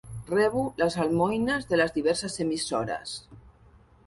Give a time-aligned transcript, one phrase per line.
[0.29, 3.15] Rebo les almoines de les diverses emissores.